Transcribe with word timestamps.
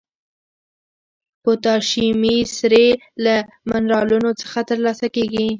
پوتاشیمي 1.43 2.37
سرې 2.55 2.87
له 3.23 3.35
منرالونو 3.69 4.31
څخه 4.41 4.59
لاس 4.83 4.99
ته 5.01 5.07
راوړي. 5.15 5.47